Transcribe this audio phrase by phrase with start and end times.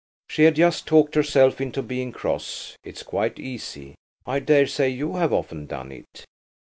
[0.31, 2.75] She had just talked herself into being cross.
[2.83, 3.93] It's quite easy.
[4.25, 6.25] I daresay you have often done it.